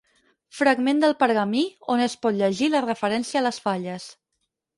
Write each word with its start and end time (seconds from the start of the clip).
Fragment 0.59 1.01
del 1.03 1.13
pergamí 1.23 1.61
on 1.97 2.01
es 2.07 2.15
pot 2.25 2.41
llegir 2.41 2.71
la 2.77 2.83
referència 2.87 3.45
a 3.45 3.45
les 3.51 3.61
falles. 3.69 4.09